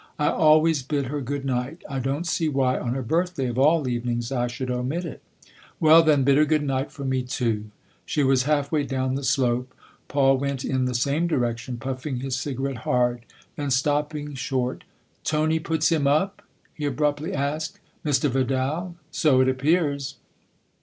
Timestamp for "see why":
2.25-2.79